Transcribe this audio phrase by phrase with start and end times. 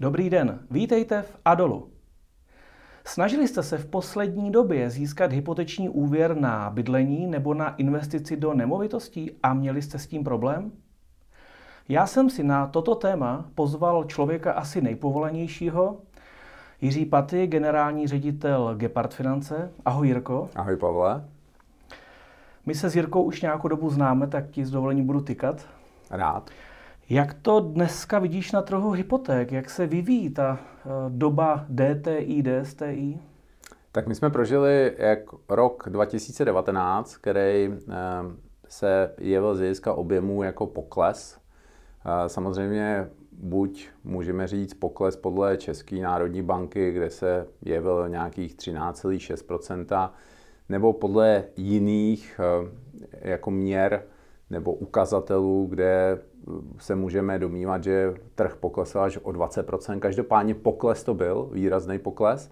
[0.00, 1.90] Dobrý den, vítejte v Adolu.
[3.04, 8.54] Snažili jste se v poslední době získat hypoteční úvěr na bydlení nebo na investici do
[8.54, 10.72] nemovitostí a měli jste s tím problém?
[11.88, 15.96] Já jsem si na toto téma pozval člověka asi nejpovolenějšího,
[16.80, 19.72] Jiří Paty, generální ředitel Gepard Finance.
[19.84, 20.48] Ahoj Jirko.
[20.56, 21.24] Ahoj Pavle.
[22.66, 25.66] My se s Jirkou už nějakou dobu známe, tak ti s dovolením budu tykat.
[26.10, 26.50] Rád.
[27.10, 29.52] Jak to dneska vidíš na trhu hypoték?
[29.52, 33.18] Jak se vyvíjí ta eh, doba DTI, DSTI?
[33.92, 35.18] Tak my jsme prožili jak
[35.48, 37.94] rok 2019, který eh,
[38.68, 41.38] se jevil z hlediska objemu jako pokles.
[42.06, 50.10] Eh, samozřejmě buď můžeme říct pokles podle České národní banky, kde se jevil nějakých 13,6%,
[50.68, 52.40] nebo podle jiných
[53.22, 54.02] jako měr
[54.50, 56.18] nebo ukazatelů, kde
[56.78, 59.98] se můžeme domývat, že trh poklesl až o 20%.
[59.98, 62.50] Každopádně pokles to byl, výrazný pokles.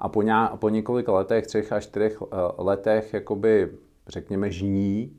[0.00, 3.72] A po, ně, po několika letech, třech až čtyřech eh, letech, jakoby,
[4.08, 5.12] řekněme, žní,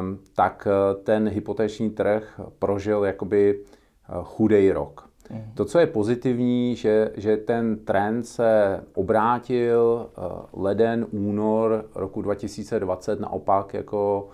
[0.00, 5.08] um, tak eh, ten hypoteční trh prožil jakoby eh, chudej rok.
[5.30, 5.52] Mhm.
[5.54, 10.10] To, co je pozitivní, že, že ten trend se obrátil
[10.52, 14.28] leden, únor roku 2020 naopak jako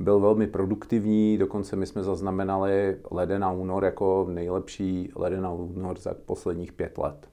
[0.00, 5.98] byl velmi produktivní, dokonce my jsme zaznamenali leden a únor jako nejlepší leden a únor
[5.98, 7.28] za posledních pět let.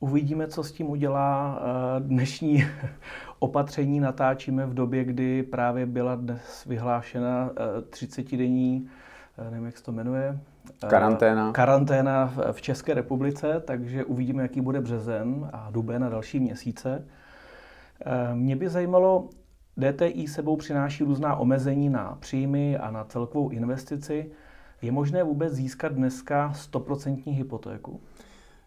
[0.00, 2.64] Uvidíme, co s tím udělá eh, dnešní
[3.38, 4.00] opatření.
[4.00, 7.50] Natáčíme v době, kdy právě byla dnes vyhlášena
[7.90, 8.88] 30-denní,
[9.38, 10.38] eh, eh, nevím, jak se to jmenuje,
[10.88, 11.52] Karanténa.
[11.52, 17.06] Karanténa v České republice, takže uvidíme, jaký bude březen a duben a další měsíce.
[18.34, 19.28] Mě by zajímalo,
[19.76, 24.30] DTI sebou přináší různá omezení na příjmy a na celkovou investici.
[24.82, 28.00] Je možné vůbec získat dneska 100% hypotéku?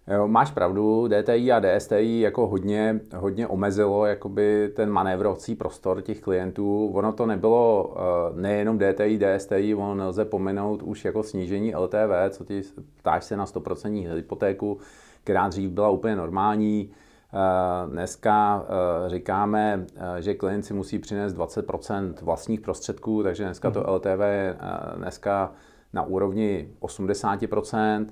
[0.07, 6.21] Jo, máš pravdu, DTI a DSTI jako hodně, hodně omezilo jakoby ten manévrovací prostor těch
[6.21, 6.87] klientů.
[6.87, 7.87] Ono to nebylo
[8.31, 12.61] uh, nejenom DTI, DSTI, ono nelze pomenout už jako snížení LTV, co ty
[12.97, 14.77] ptáš se na 100% hypotéku,
[15.23, 16.91] která dřív byla úplně normální.
[17.33, 23.71] Eh, dneska eh, říkáme, eh, že klient si musí přinést 20% vlastních prostředků, takže dneska
[23.71, 23.89] to mhm.
[23.89, 24.57] LTV je
[24.97, 25.51] dneska
[25.93, 28.07] na úrovni 80%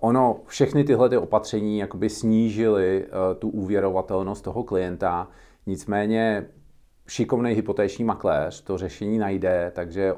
[0.00, 3.06] Ono, všechny tyhle ty opatření jakoby snížily
[3.38, 5.28] tu úvěrovatelnost toho klienta,
[5.66, 6.46] nicméně
[7.08, 10.14] šikovný hypotéční makléř to řešení najde, takže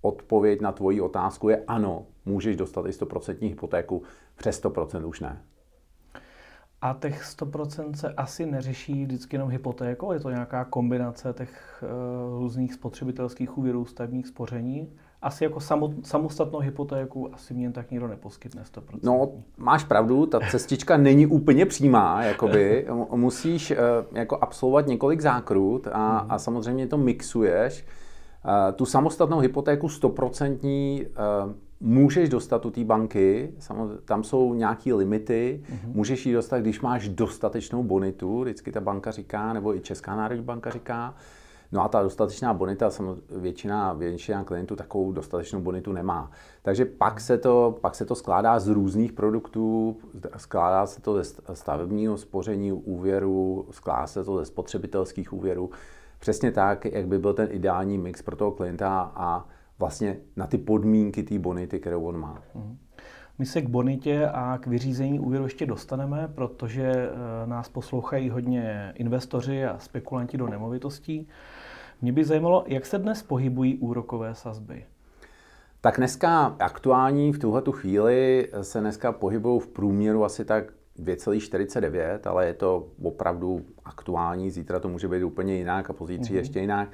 [0.00, 4.02] odpověď na tvoji otázku je ano, můžeš dostat i 100% hypotéku,
[4.36, 5.42] přes 100% už ne.
[6.82, 12.38] A těch 100% se asi neřeší vždycky jenom hypotékou, je to nějaká kombinace těch uh,
[12.38, 14.92] různých spotřebitelských úvěrů, stavních spoření.
[15.22, 15.60] Asi jako
[16.02, 18.82] samostatnou hypotéku asi mě tak nikdo neposkytne 100%.
[19.02, 22.86] No, máš pravdu, ta cestička není úplně přímá, jakoby.
[23.14, 23.76] Musíš uh,
[24.12, 26.32] jako absolvovat několik zákrut a, hmm.
[26.32, 27.84] a samozřejmě to mixuješ.
[28.44, 31.06] Uh, tu samostatnou hypotéku 100%
[31.46, 33.54] uh, můžeš dostat u té banky,
[34.04, 35.94] tam jsou nějaké limity, mm-hmm.
[35.94, 40.44] můžeš ji dostat, když máš dostatečnou bonitu, vždycky ta banka říká, nebo i Česká národní
[40.44, 41.14] banka říká,
[41.72, 42.90] No a ta dostatečná bonita,
[43.30, 46.30] většina, většina klientů takovou dostatečnou bonitu nemá.
[46.62, 49.96] Takže pak se, to, pak se to skládá z různých produktů,
[50.36, 55.70] skládá se to ze stavebního spoření úvěru, skládá se to ze spotřebitelských úvěrů.
[56.18, 59.48] Přesně tak, jak by byl ten ideální mix pro toho klienta a
[59.80, 62.42] vlastně na ty podmínky té bonity, kterou on má.
[62.54, 62.78] Mhm.
[63.38, 68.92] My se k bonitě a k vyřízení úvěru ještě dostaneme, protože eh, nás poslouchají hodně
[68.96, 71.28] investoři a spekulanti do nemovitostí.
[72.02, 74.84] Mě by zajímalo, jak se dnes pohybují úrokové sazby.
[75.80, 80.64] Tak dneska aktuální v tuhle chvíli se dneska pohybují v průměru asi tak
[80.98, 86.36] 2,49, ale je to opravdu aktuální, zítra to může být úplně jinak a pozítří mm-hmm.
[86.36, 86.88] ještě jinak.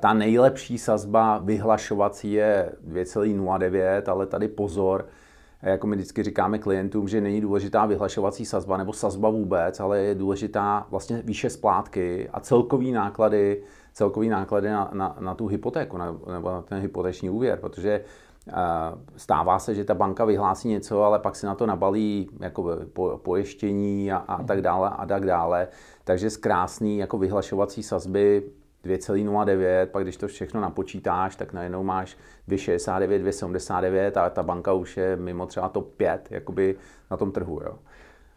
[0.00, 5.06] Ta nejlepší sazba vyhlašovací je 2,09, ale tady pozor,
[5.62, 10.14] jako my vždycky říkáme klientům, že není důležitá vyhlašovací sazba nebo sazba vůbec, ale je
[10.14, 13.62] důležitá vlastně výše splátky a celkový náklady,
[13.92, 18.04] celkový náklady na, na, na tu hypotéku na, nebo na ten hypoteční úvěr, protože
[19.16, 23.20] stává se, že ta banka vyhlásí něco, ale pak si na to nabalí jako po,
[23.24, 25.68] pojištění a, a tak dále a tak dále.
[26.04, 28.42] Takže z krásný jako vyhlašovací sazby
[28.88, 32.16] 2,09, pak když to všechno napočítáš, tak najednou máš
[32.48, 36.76] 2,69, 2,79 a ta banka už je mimo třeba top 5 jakoby
[37.10, 37.60] na tom trhu.
[37.64, 37.78] Jo.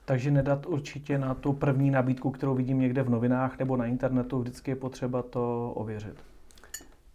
[0.06, 4.40] Takže nedat určitě na tu první nabídku, kterou vidím někde v novinách nebo na internetu,
[4.40, 6.16] vždycky je potřeba to ověřit.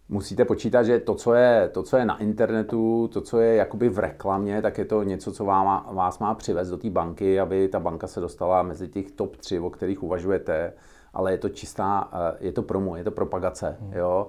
[0.09, 3.89] musíte počítat, že to co, je, to, co je na internetu, to, co je jakoby
[3.89, 7.67] v reklamě, tak je to něco, co vám, vás má přivést do té banky, aby
[7.67, 10.73] ta banka se dostala mezi těch top 3, o kterých uvažujete,
[11.17, 13.93] ale je to čistá, eh, je to promo, je to propagace, hmm.
[13.93, 14.27] jo.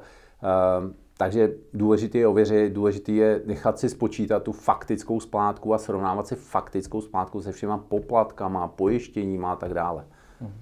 [0.80, 6.26] Um, takže důležité je ověřit, důležité je nechat si spočítat tu faktickou splátku a srovnávat
[6.26, 10.04] si faktickou splátku se všema poplatkama, pojištěníma a tak dále.
[10.40, 10.52] Hmm.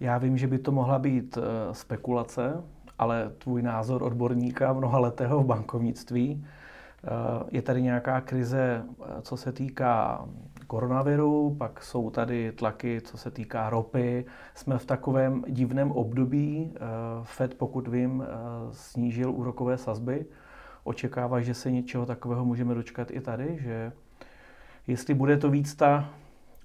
[0.00, 2.62] Já vím, že by to mohla být uh, spekulace,
[2.98, 6.44] ale tvůj názor odborníka mnoha letého v bankovnictví.
[7.04, 10.24] Eh, je tady nějaká krize, eh, co se týká
[10.68, 14.24] koronaviru, pak jsou tady tlaky, co se týká ropy.
[14.54, 16.74] Jsme v takovém divném období.
[16.76, 16.78] Eh,
[17.22, 18.24] Fed, pokud vím,
[18.72, 20.26] snížil úrokové sazby.
[20.84, 23.92] Očekává, že se něčeho takového můžeme dočkat i tady, že
[24.86, 26.10] jestli bude to víc ta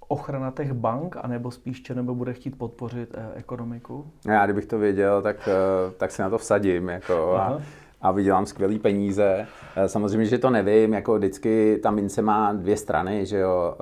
[0.07, 4.11] ochrana těch bank, anebo spíš nebo bude chtít podpořit eh, ekonomiku?
[4.27, 7.61] Já kdybych to věděl, tak, eh, tak si na to vsadím jako, a,
[8.03, 9.47] a vydělám skvělé peníze.
[9.75, 13.75] Eh, samozřejmě, že to nevím, jako vždycky ta mince má dvě strany, že jo.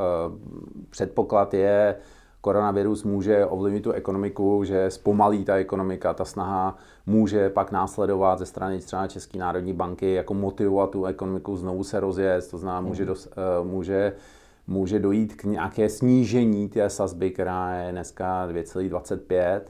[0.90, 1.96] Předpoklad je,
[2.42, 8.46] koronavirus může ovlivnit tu ekonomiku, že zpomalí ta ekonomika, ta snaha může pak následovat ze
[8.46, 13.04] strany třeba České národní banky, jako motivovat tu ekonomiku znovu se rozjet, to znamená, může,
[13.04, 13.08] mhm.
[13.08, 13.30] dos,
[13.64, 14.14] může
[14.68, 19.62] může dojít k nějaké snížení té sazby, která je dneska 2,25.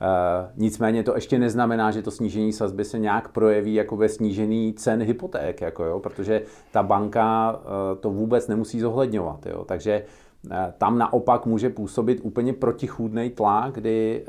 [0.00, 4.72] Uh, nicméně to ještě neznamená, že to snížení sazby se nějak projeví jako ve snížení
[4.72, 6.42] cen hypoték, jako jo, protože
[6.72, 9.46] ta banka uh, to vůbec nemusí zohledňovat.
[9.46, 9.64] Jo.
[9.64, 10.04] Takže
[10.46, 14.24] uh, tam naopak může působit úplně protichůdný tlak, kdy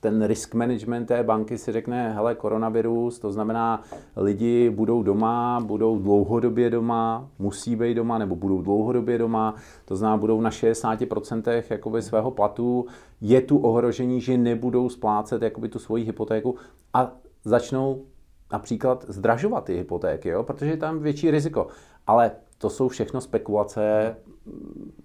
[0.00, 3.82] ten risk management té banky si řekne, hele, koronavirus, to znamená,
[4.16, 9.54] lidi budou doma, budou dlouhodobě doma, musí být doma, nebo budou dlouhodobě doma,
[9.84, 12.86] to znamená, budou na 60% jakoby svého platu,
[13.20, 16.56] je tu ohrožení, že nebudou splácet jakoby tu svoji hypotéku
[16.94, 17.12] a
[17.44, 18.04] začnou
[18.52, 20.42] například zdražovat ty hypotéky, jo?
[20.42, 21.66] protože je tam větší riziko.
[22.06, 24.16] Ale to jsou všechno spekulace,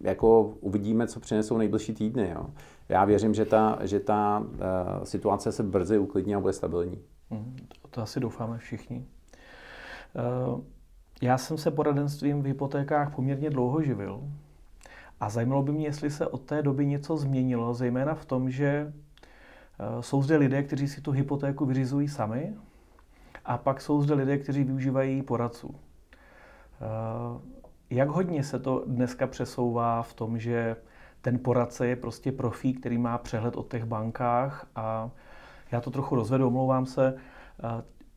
[0.01, 2.29] jako uvidíme, co přinesou nejbližší týdny.
[2.35, 2.45] Jo?
[2.91, 6.99] já věřím, že ta, že ta uh, situace se brzy uklidní a bude stabilní.
[7.29, 7.55] Mm,
[7.89, 9.05] to asi doufáme všichni.
[10.47, 10.61] Uh,
[11.21, 14.21] já jsem se poradenstvím v hypotékách poměrně dlouho živil
[15.19, 18.93] a zajímalo by mě, jestli se od té doby něco změnilo, zejména v tom, že
[18.93, 22.53] uh, jsou zde lidé, kteří si tu hypotéku vyřizují sami
[23.45, 25.67] a pak jsou zde lidé, kteří využívají poradců.
[25.67, 25.75] Uh,
[27.91, 30.75] jak hodně se to dneska přesouvá v tom, že
[31.21, 35.09] ten poradce je prostě profí, který má přehled o těch bankách a
[35.71, 37.15] já to trochu rozvedu, omlouvám se.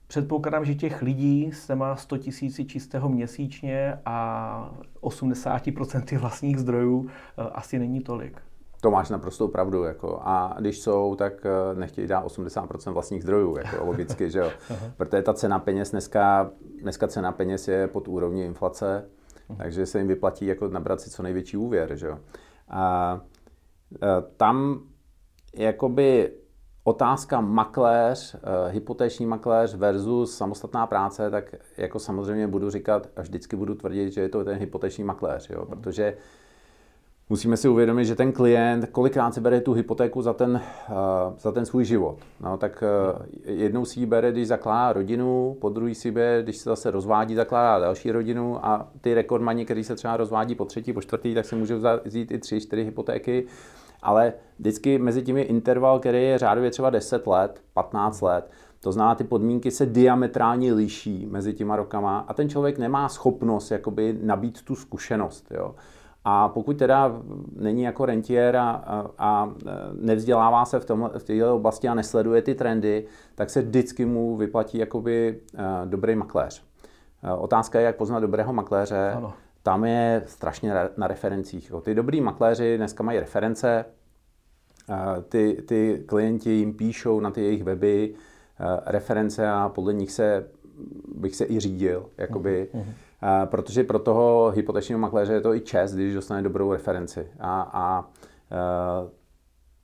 [0.07, 4.71] Předpokládám, že těch lidí se má 100 tisíci čistého měsíčně a
[5.03, 8.41] 80% vlastních zdrojů e, asi není tolik.
[8.81, 9.85] To máš naprostou pravdu.
[9.85, 10.21] Jako.
[10.23, 14.51] A když jsou, tak e, nechtějí dát 80% vlastních zdrojů, jako logicky, že jo.
[14.97, 16.51] Protože ta cena peněz dneska,
[16.83, 19.09] dneska cena peněz je pod úrovní inflace,
[19.57, 22.19] takže se jim vyplatí jako nabrat si co největší úvěr, že jo.
[22.69, 23.21] A
[24.03, 24.07] e,
[24.37, 24.83] tam
[25.55, 26.33] jakoby
[26.85, 28.39] otázka makléř, e,
[28.71, 34.21] hypotéční makléř versus samostatná práce, tak jako samozřejmě budu říkat a vždycky budu tvrdit, že
[34.21, 35.67] je to ten hypotéční makléř, jo?
[35.67, 36.17] protože
[37.29, 40.61] musíme si uvědomit, že ten klient kolikrát si bere tu hypotéku za ten,
[40.91, 40.97] uh,
[41.39, 42.19] za ten svůj život.
[42.41, 42.85] No, tak
[43.17, 46.91] uh, jednou si ji bere, když zakládá rodinu, po druhý si bere, když se zase
[46.91, 51.35] rozvádí, zakládá další rodinu a ty rekordmani, který se třeba rozvádí po třetí, po čtvrtý,
[51.35, 51.75] tak si můžou
[52.05, 53.47] vzít i tři, čtyři hypotéky.
[54.03, 58.51] Ale vždycky mezi tím je interval, který je řádově třeba 10 let, 15 let.
[58.81, 63.71] To znamená, ty podmínky se diametrálně liší mezi těma rokama a ten člověk nemá schopnost
[63.71, 65.47] jakoby nabít tu zkušenost.
[65.51, 65.75] Jo.
[66.25, 67.23] A pokud teda
[67.57, 69.53] není jako rentier a, a, a
[69.93, 74.37] nevzdělává se v, tom, v této oblasti a nesleduje ty trendy, tak se vždycky mu
[74.37, 76.65] vyplatí jakoby uh, dobrý makléř.
[77.25, 79.13] Uh, otázka je, jak poznat dobrého makléře.
[79.17, 79.33] Ano.
[79.63, 81.73] Tam je strašně na referencích.
[81.83, 83.85] Ty dobrý makléři dneska mají reference,
[85.29, 88.15] ty, ty klienti jim píšou na ty jejich weby
[88.87, 90.47] reference a podle nich se
[91.15, 92.07] bych se i řídil.
[92.19, 92.69] Jakoby.
[92.75, 92.85] Uh-huh
[93.45, 97.29] protože pro toho hypotečního makléře je to i čest, když dostane dobrou referenci.
[97.41, 98.11] A, a
[98.51, 98.57] e,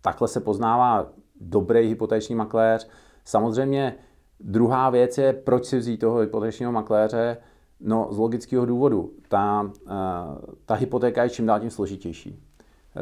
[0.00, 1.06] takhle se poznává
[1.40, 2.88] dobrý hypoteční makléř.
[3.24, 3.94] Samozřejmě
[4.40, 7.36] druhá věc je, proč si vzít toho hypotečního makléře.
[7.80, 9.10] No, z logického důvodu.
[9.28, 9.94] Ta, e,
[10.64, 12.49] ta hypotéka je čím dál tím složitější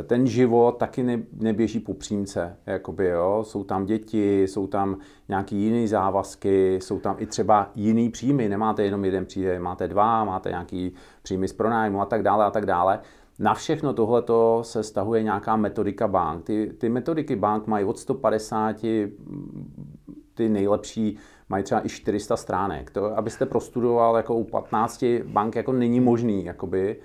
[0.07, 3.45] ten život taky ne, neběží po přímce, jakoby, jo.
[3.47, 8.83] Jsou tam děti, jsou tam nějaký jiný závazky, jsou tam i třeba jiný příjmy, nemáte
[8.83, 12.67] jenom jeden příjem, máte dva, máte nějaký příjmy z pronájmu a tak dále a tak
[12.67, 13.01] dále.
[13.39, 16.45] Na všechno tohleto se stahuje nějaká metodika bank.
[16.45, 18.77] Ty, ty metodiky bank mají od 150
[20.35, 21.19] ty nejlepší
[21.49, 22.91] mají třeba i 400 stránek.
[22.91, 26.45] To, abyste prostudoval jako u 15 bank, jako není možný.
[26.45, 26.97] Jakoby.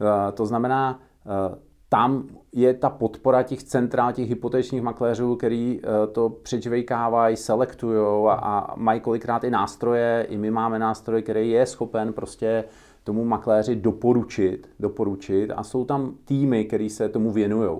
[0.00, 6.06] Eh, to znamená, eh, tam je ta podpora těch centrál, těch hypotečních makléřů, který eh,
[6.06, 11.66] to přečvejkávají, selektují a, a mají kolikrát i nástroje, i my máme nástroj, který je
[11.66, 12.64] schopen prostě
[13.04, 17.70] tomu makléři doporučit, doporučit a jsou tam týmy, který se tomu věnují.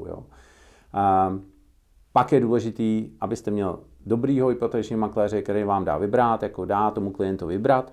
[2.12, 7.10] Pak je důležitý, abyste měl dobrýho hypotečního makléře, který vám dá vybrat, jako dá tomu
[7.10, 7.92] klientu vybrat.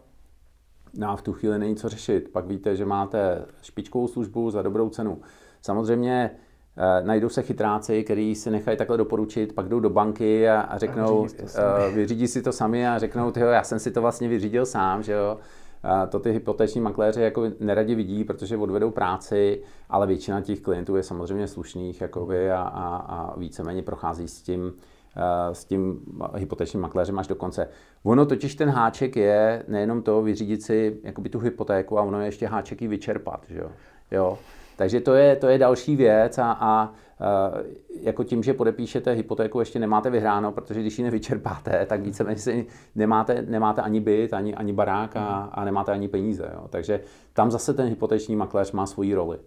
[0.98, 2.30] No a v tu chvíli není co řešit.
[2.32, 5.22] Pak víte, že máte špičkovou službu za dobrou cenu.
[5.62, 6.32] Samozřejmě
[6.77, 10.77] eh, najdou se chytráci, kteří si nechají takhle doporučit, pak jdou do banky a, a
[10.77, 11.27] řeknou,
[11.58, 14.65] a uh, vyřídí si to sami a řeknou, tyjo, já jsem si to vlastně vyřídil
[14.65, 15.38] sám, že jo.
[15.84, 20.96] Uh, to ty hypoteční makléři jako neradi vidí, protože odvedou práci, ale většina těch klientů
[20.96, 24.74] je samozřejmě slušných jakoby, a, a, a víceméně prochází s tím,
[25.15, 26.00] Eh, s tím
[26.36, 27.68] hypotečním makléřem až do konce.
[28.03, 32.27] Ono totiž ten háček je nejenom to vyřídit si jakoby tu hypotéku, a ono je
[32.27, 33.46] ještě háček ji vyčerpat.
[33.50, 33.72] Že jo?
[34.12, 34.38] Jo.
[34.81, 37.63] Takže to je, to je další věc a, a eh,
[38.01, 43.41] jako tím, že podepíšete hypotéku, ještě nemáte vyhráno, protože když ji nevyčerpáte, tak víceméně nemáte,
[43.41, 46.51] nemáte ani byt, ani, ani barák a, a nemáte ani peníze.
[46.53, 46.67] Jo.
[46.69, 47.01] Takže
[47.33, 49.39] tam zase ten hypoteční makléř má svoji roli.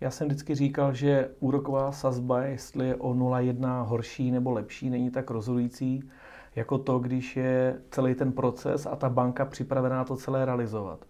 [0.00, 5.10] Já jsem vždycky říkal, že úroková sazba, jestli je o 0,1 horší nebo lepší, není
[5.10, 6.10] tak rozhodující
[6.56, 11.04] jako to, když je celý ten proces a ta banka připravená to celé realizovat.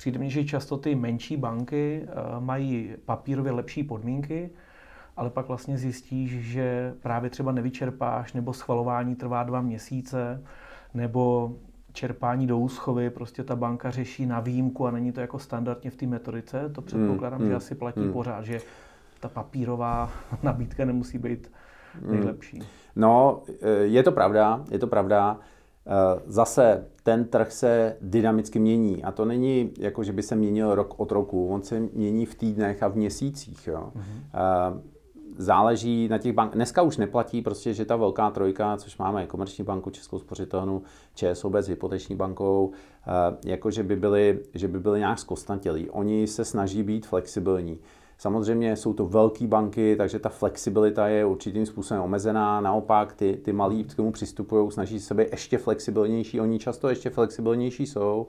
[0.00, 4.50] Přijde mi, že často ty menší banky eh, mají papírově lepší podmínky,
[5.16, 10.44] ale pak vlastně zjistíš, že právě třeba nevyčerpáš, nebo schvalování trvá dva měsíce,
[10.94, 11.52] nebo
[11.92, 15.96] čerpání do úschovy, prostě ta banka řeší na výjimku a není to jako standardně v
[15.96, 18.12] té metodice, to předpokládám, mm, že mm, asi platí mm.
[18.12, 18.60] pořád, že
[19.20, 20.10] ta papírová
[20.42, 21.52] nabídka nemusí být
[22.02, 22.12] mm.
[22.12, 22.62] nejlepší.
[22.96, 25.38] No, eh, je to pravda, je to pravda.
[25.90, 30.74] Eh, zase ten trh se dynamicky mění a to není jako, že by se měnil
[30.74, 33.66] rok od roku, on se mění v týdnech a v měsících.
[33.66, 33.92] Jo.
[33.96, 34.80] Mm-hmm
[35.40, 36.54] záleží na těch bank.
[36.54, 40.82] Dneska už neplatí prostě, že ta velká trojka, což máme Komerční banku, Českou spořitelnu,
[41.14, 42.70] ČSOB s hypoteční bankou,
[43.06, 45.90] eh, jako že by byly, že by byly nějak zkostnatělí.
[45.90, 47.78] Oni se snaží být flexibilní.
[48.20, 52.60] Samozřejmě jsou to velké banky, takže ta flexibilita je určitým způsobem omezená.
[52.60, 56.40] Naopak ty, ty malí k tomu přistupují, snaží se být ještě flexibilnější.
[56.40, 58.26] Oni často ještě flexibilnější jsou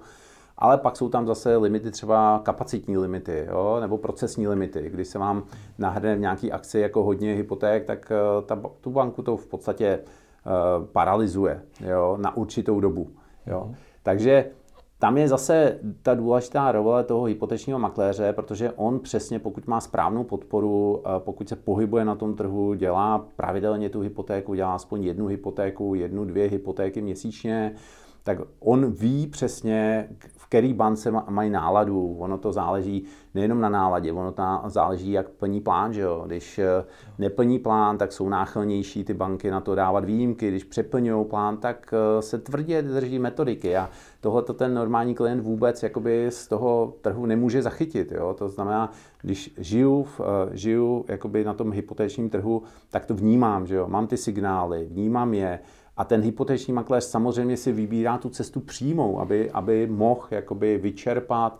[0.57, 4.89] ale pak jsou tam zase limity, třeba kapacitní limity, jo, nebo procesní limity.
[4.89, 5.43] Když se vám
[5.77, 9.99] nahrne v nějaký akci jako hodně hypoték, tak eh, ta, tu banku to v podstatě
[9.99, 13.09] uh, paralyzuje jo, na určitou dobu.
[13.47, 13.63] Jo.
[13.67, 13.75] Mm.
[14.03, 14.51] Takže
[15.01, 20.23] tam je zase ta důležitá role toho hypotečního makléře, protože on přesně, pokud má správnou
[20.23, 25.27] podporu, eh, pokud se pohybuje na tom trhu, dělá pravidelně tu hypotéku, dělá aspoň jednu
[25.27, 27.75] hypotéku, jednu, dvě hypotéky měsíčně,
[28.23, 32.15] tak on ví přesně, v který bance mají náladu.
[32.19, 35.93] Ono to záleží nejenom na náladě, ono to záleží, jak plní plán.
[35.93, 36.23] Že jo?
[36.25, 36.85] Když eh,
[37.17, 40.47] neplní plán, tak jsou náchylnější ty banky na to dávat výjimky.
[40.47, 43.77] Když přeplňují plán, tak eh, se tvrdě drží metodiky.
[43.77, 43.89] A
[44.21, 48.11] tohle to ten normální klient vůbec jakoby z toho trhu nemůže zachytit.
[48.11, 48.35] Jo?
[48.37, 53.67] To znamená, když žiju, v, eh, žiju jakoby na tom hypotečním trhu, tak to vnímám.
[53.67, 53.87] Že jo?
[53.87, 55.59] Mám ty signály, vnímám je,
[55.97, 61.59] a ten hypoteční makléř samozřejmě si vybírá tu cestu přímou, aby, aby mohl jakoby vyčerpat,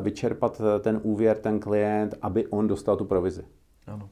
[0.00, 3.44] vyčerpat ten úvěr, ten klient, aby on dostal tu provizi.
[3.86, 4.08] Ano.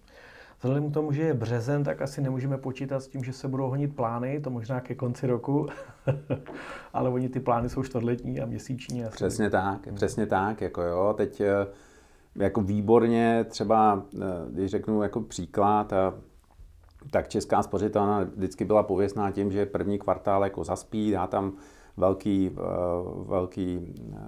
[0.65, 3.69] Vzhledem k tomu, že je březen, tak asi nemůžeme počítat s tím, že se budou
[3.69, 5.67] honit plány, to možná ke konci roku,
[6.93, 9.05] ale oni ty plány jsou čtvrtletní a měsíční.
[9.05, 9.15] Asi.
[9.15, 11.67] Přesně tak, přesně tak, jako jo, teď eh,
[12.37, 14.19] jako výborně třeba, eh,
[14.51, 15.93] když řeknu jako příklad,
[17.11, 21.53] tak Česká spořitelna vždycky byla pověstná tím, že první kvartál jako zaspí, dá tam
[21.97, 22.61] velký, eh,
[23.27, 24.25] velký, eh,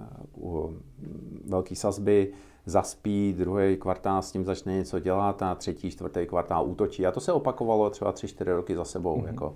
[1.45, 2.31] velký sazby,
[2.65, 7.05] zaspí, druhý kvartál s tím začne něco dělat a třetí, čtvrtý kvartál útočí.
[7.05, 9.17] A to se opakovalo třeba tři, čtyři roky za sebou.
[9.17, 9.27] Mm-hmm.
[9.27, 9.55] Jako.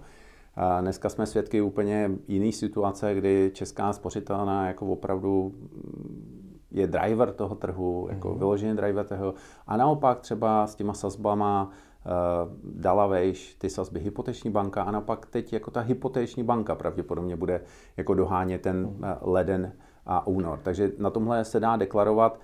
[0.56, 5.54] A dneska jsme svědky úplně jiné situace, kdy česká spořitelná jako opravdu
[6.72, 8.38] je driver toho trhu, jako mm-hmm.
[8.38, 9.34] vyložený driver toho.
[9.68, 11.72] A naopak třeba s těma sazbama
[12.64, 17.62] dala vejš ty sazby hypoteční banka a naopak teď jako ta hypoteční banka pravděpodobně bude
[17.98, 19.06] jako dohánět ten hmm.
[19.06, 19.74] eh, leden
[20.06, 20.60] a únor.
[20.64, 22.40] Takže na tomhle se dá deklarovat,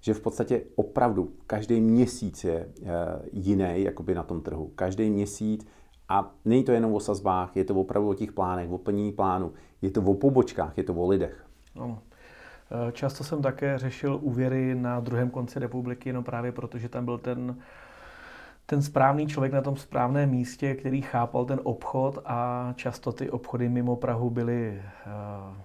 [0.00, 2.86] že v podstatě opravdu každý měsíc je eh,
[3.32, 4.72] jiný jakoby na tom trhu.
[4.74, 5.66] Každý měsíc
[6.08, 9.52] a není to jenom o sazbách, je to opravdu o těch plánech, o plnění plánu,
[9.82, 11.46] je to o pobočkách, je to o lidech.
[11.74, 11.98] No.
[12.92, 17.56] Často jsem také řešil úvěry na druhém konci republiky, no právě protože tam byl ten
[18.66, 23.68] ten správný člověk na tom správném místě, který chápal ten obchod a často ty obchody
[23.68, 25.56] mimo Prahu byly, uh,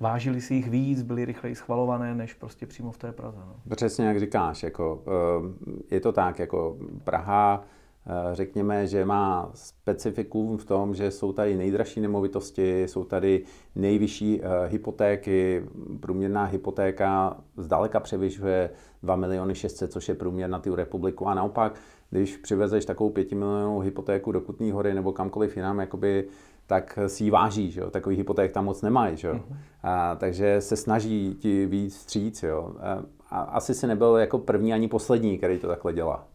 [0.00, 3.38] vážili si jich víc, byly rychleji schvalované, než prostě přímo v té Praze.
[3.38, 3.76] No.
[3.76, 7.64] Přesně jak říkáš, jako, uh, je to tak, jako Praha
[8.06, 14.40] Eh, řekněme, že má specifikum v tom, že jsou tady nejdražší nemovitosti, jsou tady nejvyšší
[14.42, 15.64] eh, hypotéky,
[16.00, 18.70] průměrná hypotéka zdaleka převyšuje
[19.02, 21.74] 2 miliony 600, což je průměr na tu republiku a naopak,
[22.10, 26.28] když přivezeš takovou 5 milionovou hypotéku do Kutní hory nebo kamkoliv jinam, jakoby,
[26.66, 27.90] tak si ji váží, že jo?
[27.90, 29.34] takový hypoték tam moc nemají, že jo?
[29.34, 29.56] Mm-hmm.
[29.82, 32.74] A, takže se snaží ti víc stříc, jo?
[32.80, 36.26] A, a asi si nebyl jako první ani poslední, který to takhle dělá.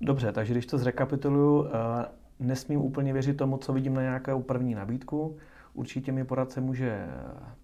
[0.00, 2.06] Dobře, takže když to zrekapituluju, eh,
[2.40, 5.36] nesmím úplně věřit tomu, co vidím na nějakou první nabídku.
[5.74, 7.06] Určitě mi poradce může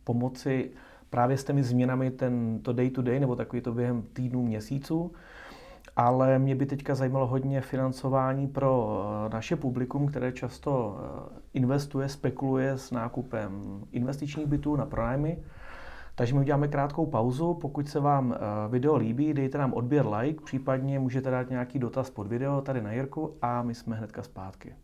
[0.04, 0.70] pomoci
[1.10, 5.12] právě s těmi změnami ten, to day to day, nebo takový to během týdnů, měsíců.
[5.96, 12.08] Ale mě by teďka zajímalo hodně financování pro eh, naše publikum, které často eh, investuje,
[12.08, 15.38] spekuluje s nákupem investičních bytů na pronájmy.
[16.14, 17.54] Takže my uděláme krátkou pauzu.
[17.54, 22.10] Pokud se vám eh, video líbí, dejte nám odběr like, případně můžete dát nějaký dotaz
[22.10, 24.74] pod video tady na Jirku a my jsme hnedka zpátky.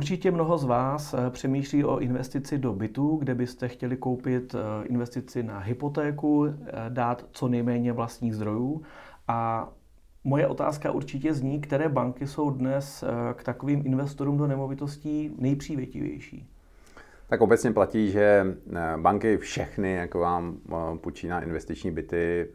[0.00, 4.86] Určitě mnoho z vás eh, přemýšlí o investici do bytu, kde byste chtěli koupit eh,
[4.86, 6.46] investici na hypotéku,
[6.88, 8.82] dát co nejméně vlastních zdrojů
[9.28, 9.68] a
[10.24, 16.48] Moje otázka určitě zní, které banky jsou dnes eh, k takovým investorům do nemovitostí nejpřívětivější?
[17.28, 22.48] Tak obecně platí, že eh, banky všechny, jako vám eh, půjčí na investiční byty,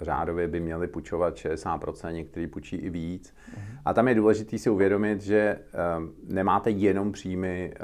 [0.00, 3.28] řádově by měly půjčovat 60%, některý půjčí i víc.
[3.32, 3.78] Uh-huh.
[3.84, 5.58] A tam je důležité si uvědomit, že
[6.24, 7.74] nemáte jenom příjmy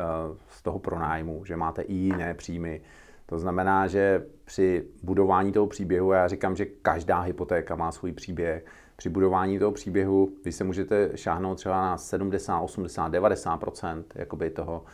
[0.48, 2.80] z toho pronájmu, že máte i jiné příjmy.
[3.26, 8.64] To znamená, že při budování toho příběhu, já říkám, že každá hypotéka má svůj příběh,
[8.96, 14.84] při budování toho příběhu vy se můžete šáhnout třeba na 70, 80, 90% jakoby toho.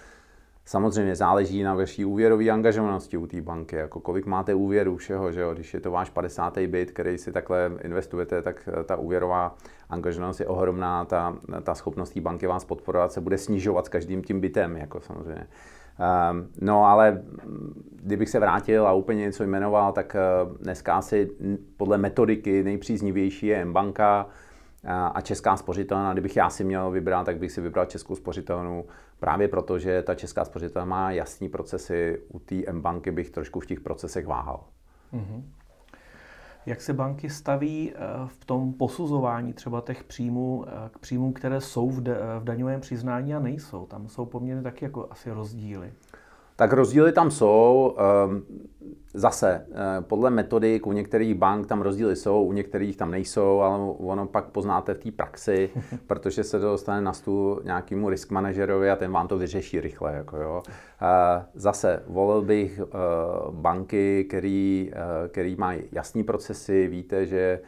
[0.68, 5.40] Samozřejmě záleží na vaší úvěrové angažovanosti u té banky, jako kolik máte úvěru všeho, že
[5.40, 5.54] jo?
[5.54, 6.59] když je to váš 50.
[6.59, 9.54] byt, který si takhle investujete, tak ta úvěrová
[9.90, 14.22] angažovanost je ohromná, ta, ta schopnost té banky vás podporovat se bude snižovat s každým
[14.22, 15.46] tím bytem, jako samozřejmě.
[15.98, 17.22] Ehm, no ale
[18.02, 20.20] kdybych se vrátil a úplně něco jmenoval, tak eh,
[20.61, 21.31] dneska asi
[21.76, 24.26] podle metodiky nejpříznivější je banka
[24.84, 26.12] a Česká spořitelna.
[26.12, 28.84] Kdybych já si měl vybrat, tak bych si vybral Českou spořitelnu
[29.20, 32.22] právě proto, že ta Česká spořitelna má jasní procesy.
[32.28, 34.64] U té banky bych trošku v těch procesech váhal.
[35.12, 35.42] Mm-hmm.
[36.66, 41.60] Jak se banky staví eh, v tom posuzování třeba těch příjmů eh, k příjmům, které
[41.60, 42.00] jsou v,
[42.38, 43.86] v daňovém přiznání a nejsou?
[43.86, 45.92] Tam jsou poměrně taky jako asi rozdíly.
[46.59, 47.94] Tak rozdíly tam jsou.
[47.99, 48.42] Ehm,
[49.14, 53.79] zase, eh, podle metodik u některých bank tam rozdíly jsou, u některých tam nejsou, ale
[53.99, 55.71] ono pak poznáte v té praxi,
[56.07, 60.14] protože se to dostane na stůl nějakému risk manažerovi a ten vám to vyřeší rychle.
[60.14, 60.62] Jako jo.
[60.66, 62.87] Eh, zase, volil bych eh,
[63.51, 64.92] banky, který,
[65.29, 67.61] který mají jasní procesy, víte, že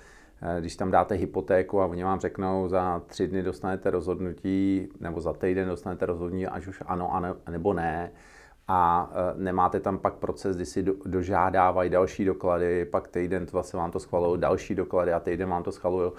[0.61, 5.33] když tam dáte hypotéku a oni vám řeknou, za tři dny dostanete rozhodnutí, nebo za
[5.33, 8.13] týden dostanete rozhodnutí, až už ano, a nebo ne,
[8.73, 13.91] a e, nemáte tam pak proces, kdy si dožádávají další doklady, pak týden vlastně vám
[13.91, 16.13] to schvalují další doklady a týden vám to schvalují,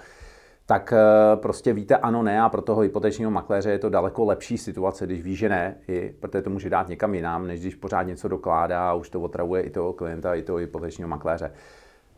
[0.66, 4.58] tak e, prostě víte ano, ne a pro toho hypotečního makléře je to daleko lepší
[4.58, 8.02] situace, když ví, že ne, i, protože to může dát někam jinam, než když pořád
[8.02, 11.52] něco dokládá a už to otravuje i toho klienta, i toho hypotečního makléře.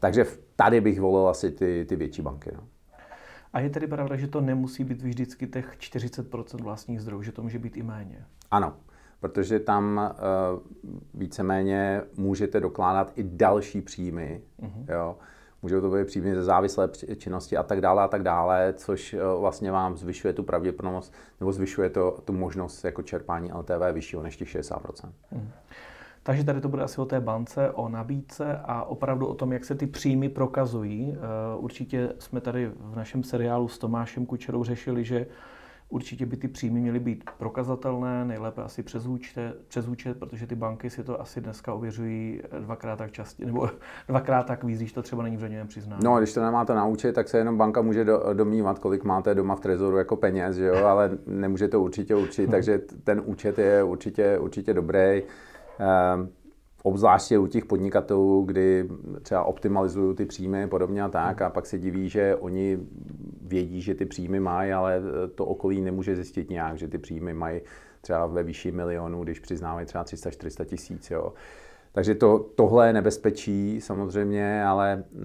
[0.01, 2.51] Takže tady bych volil asi ty, ty větší banky.
[2.55, 2.61] No.
[3.53, 7.43] A je tedy pravda, že to nemusí být vždycky těch 40% vlastních zdrojů, že to
[7.43, 8.25] může být i méně?
[8.51, 8.75] Ano
[9.25, 10.13] protože tam
[10.55, 10.61] uh,
[11.15, 14.41] víceméně můžete dokládat i další příjmy.
[14.63, 14.95] Uh-huh.
[14.95, 15.17] Jo.
[15.63, 19.41] Můžou to být příjmy ze závislé činnosti a tak dále a tak dále, což uh,
[19.41, 24.37] vlastně vám zvyšuje tu pravděpodobnost nebo zvyšuje to, tu možnost jako čerpání LTV vyššího než
[24.37, 24.81] těch 60%.
[24.81, 25.49] Uh-huh.
[26.23, 29.65] Takže tady to bude asi o té bance, o nabídce a opravdu o tom, jak
[29.65, 31.17] se ty příjmy prokazují.
[31.17, 31.19] Eh,
[31.57, 35.27] určitě jsme tady v našem seriálu s Tomášem Kučerou řešili, že
[35.89, 40.55] Určitě by ty příjmy měly být prokazatelné, nejlépe asi přes účet, přes účet, protože ty
[40.55, 43.71] banky si to asi dneska ověřují dvakrát tak častě, nebo
[44.09, 46.05] dvakrát tak víc, když to třeba není v daňovém přiznání.
[46.05, 49.35] No, když to nemáte na účet, tak se jenom banka může do, domnívat, kolik máte
[49.35, 50.77] doma v trezoru jako peněz, že jo?
[50.87, 55.23] ale nemůže to určitě určit, takže ten účet je určitě, určitě dobrý.
[55.79, 56.29] Ehm,
[56.87, 58.89] obzvláště u těch podnikatelů, kdy
[59.23, 62.79] třeba optimalizují ty příjmy podobně a tak, a pak se diví, že oni
[63.43, 65.03] vědí, že ty příjmy mají, ale
[65.35, 67.61] to okolí nemůže zjistit nějak, že ty příjmy mají
[68.01, 71.11] třeba ve výši milionů, když přiznávají třeba 300-400 tisíc.
[71.11, 71.33] Jo.
[71.93, 75.25] Takže to, tohle je nebezpečí samozřejmě, ale uh,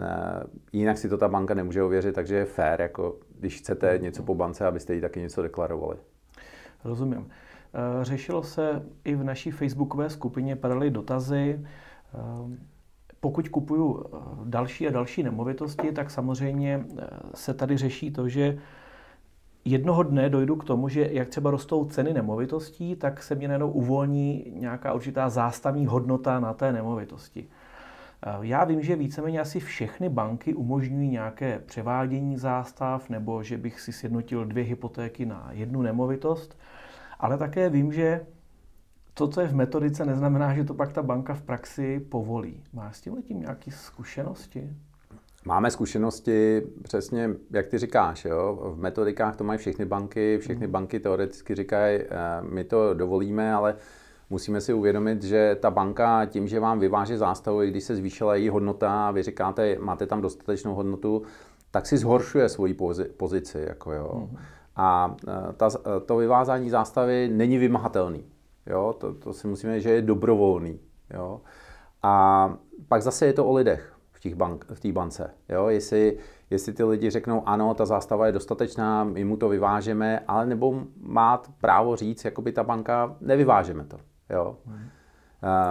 [0.74, 4.36] jinak si to ta banka nemůže ověřit, takže je fér, jako když chcete něco po
[4.36, 5.98] bance, abyste jí taky něco deklarovali.
[6.84, 7.30] Rozumím.
[7.74, 11.60] Eh, řešilo se i v naší facebookové skupině, padaly dotazy.
[11.60, 12.58] Eh,
[13.20, 16.86] pokud kupuju eh, další a další nemovitosti, tak samozřejmě
[17.34, 18.58] se tady řeší to, že
[19.66, 23.72] jednoho dne dojdu k tomu, že jak třeba rostou ceny nemovitostí, tak se mě najednou
[23.72, 27.48] uvolní nějaká určitá zástavní hodnota na té nemovitosti.
[28.42, 33.94] Já vím, že víceméně asi všechny banky umožňují nějaké převádění zástav nebo že bych si
[33.94, 36.58] sjednotil dvě hypotéky na jednu nemovitost.
[37.20, 38.26] Ale také vím, že
[39.14, 42.64] to, co je v metodice, neznamená, že to pak ta banka v praxi povolí.
[42.74, 44.70] Máš s tím letím nějaké zkušenosti?
[45.46, 48.74] Máme zkušenosti přesně, jak ty říkáš, jo?
[48.76, 50.74] v metodikách to mají všechny banky, všechny mm.
[50.74, 52.08] banky teoreticky říkají, eh,
[52.42, 53.76] my to dovolíme, ale
[54.30, 58.50] musíme si uvědomit, že ta banka tím, že vám vyváže zástavu, když se zvýšila její
[58.50, 61.24] hodnota a vy říkáte, máte tam dostatečnou hodnotu,
[61.72, 62.76] tak si zhoršuje svoji
[63.18, 63.66] pozici.
[63.68, 64.28] Jako jo.
[64.32, 64.38] Mm.
[64.80, 68.26] A e, ta, e, to vyvázání zástavy není vymahatelný.
[68.66, 68.96] Jo?
[69.00, 70.80] To, to si musíme říct, že je dobrovolný.
[71.14, 71.42] Jo?
[72.04, 72.54] A
[72.88, 75.34] pak zase je to o lidech v té bank, v bance.
[75.50, 75.68] Jo?
[75.68, 76.18] Jestli,
[76.50, 80.84] jestli ty lidi řeknou, ano, ta zástava je dostatečná, my mu to vyvážeme, ale nebo
[81.02, 83.98] má právo říct, jako by ta banka, nevyvážeme to.
[84.30, 84.58] Jo?
[84.66, 84.80] Hmm.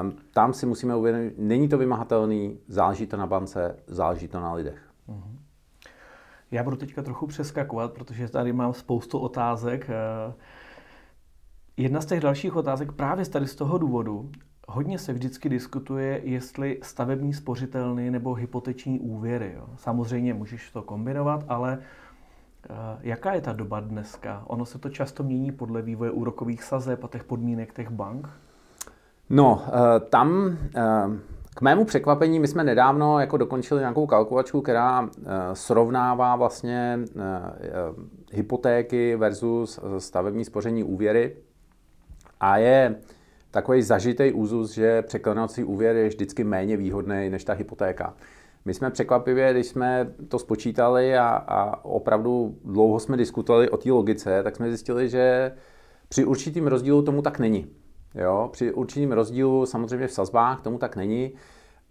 [0.02, 4.52] Um, tam si musíme uvědomit, není to vymahatelný, záleží to na bance, záleží to na
[4.52, 4.90] lidech.
[5.08, 5.38] Hmm.
[6.50, 9.90] Já budu teďka trochu přeskakovat, protože tady mám spoustu otázek.
[9.90, 10.34] Eh,
[11.76, 14.30] jedna z těch dalších otázek právě tady z toho důvodu,
[14.68, 19.52] hodně se vždycky diskutuje, jestli stavební spořitelny nebo hypoteční úvěry.
[19.56, 19.66] Jo.
[19.76, 24.44] Samozřejmě můžeš to kombinovat, ale eh, jaká je ta doba dneska?
[24.46, 28.28] Ono se to často mění podle vývoje úrokových sazeb a těch podmínek těch bank?
[29.30, 30.58] No, eh, tam
[31.58, 35.08] k mému překvapení, my jsme nedávno jako dokončili nějakou kalkulačku, která uh,
[35.52, 37.22] srovnává vlastně uh,
[38.32, 41.36] hypotéky versus stavební spoření úvěry
[42.40, 42.94] a je
[43.50, 48.14] takový zažitý úzus, že překlenovací úvěr je vždycky méně výhodný než ta hypotéka.
[48.64, 53.92] My jsme překvapivě, když jsme to spočítali a, a opravdu dlouho jsme diskutovali o té
[53.92, 55.52] logice, tak jsme zjistili, že
[56.08, 57.66] při určitým rozdílu tomu tak není.
[58.14, 58.48] Jo?
[58.52, 61.32] Při určitým rozdílu samozřejmě v sazbách tomu tak není.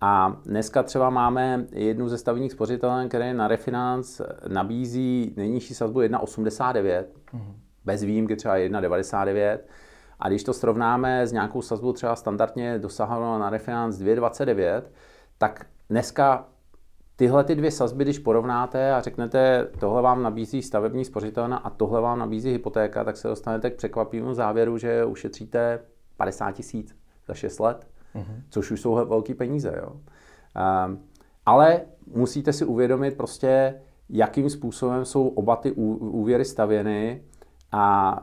[0.02, 7.04] A dneska třeba máme jednu ze stavních spořitelen, které na refinance nabízí nejnižší sazbu 1,89,
[7.34, 7.54] mm-hmm.
[7.86, 9.60] bez výjimky třeba 1,99.
[10.20, 14.82] A když to srovnáme s nějakou sazbou třeba standardně dosahovala na refinance 2,29,
[15.38, 16.48] tak dneska
[17.16, 22.02] tyhle ty dvě sazby, když porovnáte a řeknete, tohle vám nabízí stavební spořitelna a tohle
[22.02, 25.80] vám nabízí hypotéka, tak se dostanete k překvapivému závěru, že ušetříte
[26.18, 26.96] 50 tisíc
[27.28, 28.42] za 6 let, mm-hmm.
[28.50, 29.74] což už jsou velké peníze.
[29.78, 29.92] Jo.
[29.92, 31.00] Um,
[31.46, 31.82] ale
[32.16, 37.22] musíte si uvědomit prostě, jakým způsobem jsou oba ty úvěry stavěny
[37.72, 38.18] a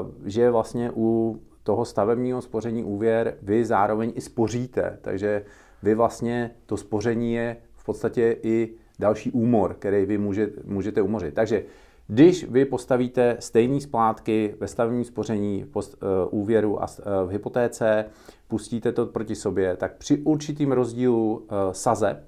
[0.00, 4.98] uh, že vlastně u toho stavebního spoření úvěr vy zároveň i spoříte.
[5.02, 5.44] Takže
[5.82, 11.34] vy vlastně to spoření je v podstatě i další úmor, který vy můžete, můžete umořit.
[11.34, 11.64] Takže
[12.10, 17.30] když vy postavíte stejné splátky ve stavebním spoření, v post, uh, úvěru a uh, v
[17.30, 18.04] hypotéce,
[18.48, 22.24] pustíte to proti sobě, tak při určitým rozdílu uh, sazeb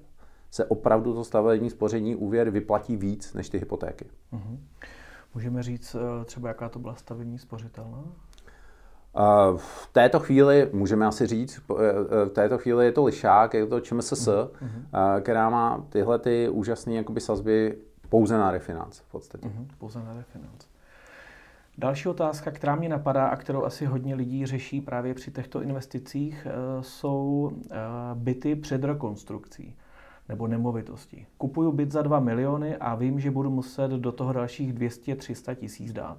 [0.51, 4.05] se opravdu to stavební spoření úvěr vyplatí víc než ty hypotéky.
[4.33, 4.57] Uh-huh.
[5.35, 8.03] Můžeme říct třeba, jaká to byla stavební spořitelná?
[9.55, 14.27] V této chvíli, můžeme asi říct, v této chvíli je to lišák, je to ČMSS,
[14.27, 15.21] uh-huh.
[15.21, 17.77] která má tyhle ty úžasné jakoby sazby
[18.11, 19.47] pouze na refinance v podstatě.
[19.47, 20.67] Uh-huh, pouze na refinance.
[21.77, 26.47] Další otázka, která mě napadá a kterou asi hodně lidí řeší právě při těchto investicích,
[26.49, 27.75] eh, jsou eh,
[28.13, 29.75] byty před rekonstrukcí
[30.29, 31.25] nebo nemovitostí.
[31.37, 35.93] Kupuju byt za 2 miliony a vím, že budu muset do toho dalších 200-300 tisíc
[35.93, 36.17] dát.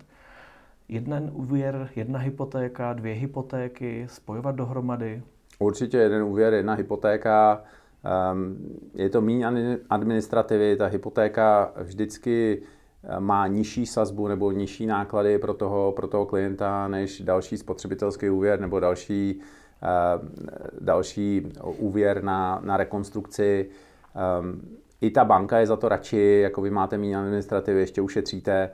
[0.89, 5.23] Jeden úvěr, jedna hypotéka, dvě hypotéky, spojovat dohromady?
[5.59, 7.63] Určitě jeden úvěr, jedna hypotéka.
[8.05, 8.57] Ehm,
[8.95, 12.63] je to méně administrativy, ta hypotéka vždycky
[13.05, 18.31] eh, má nižší sazbu nebo nižší náklady pro toho, pro toho klienta než další spotřebitelský
[18.31, 19.41] úvěr nebo další,
[19.83, 20.35] ehm,
[20.81, 23.69] další úvěr na, na rekonstrukci.
[24.15, 24.61] Ehm,
[25.01, 28.71] I ta banka je za to radši, jako vy máte méně administrativy, ještě ušetříte.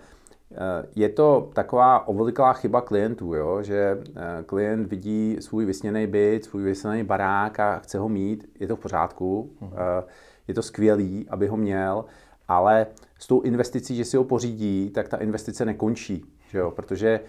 [0.53, 3.63] Eh, je to taková obvyklá chyba klientů, jo?
[3.63, 8.67] že eh, klient vidí svůj vysněný byt, svůj vysněný barák a chce ho mít, je
[8.67, 9.73] to v pořádku, mhm.
[9.75, 10.05] eh,
[10.49, 12.05] je to skvělý, aby ho měl,
[12.49, 12.87] ale
[13.19, 16.25] s tou investicí, že si ho pořídí, tak ta investice nekončí.
[16.51, 16.71] že jo?
[16.71, 17.21] protože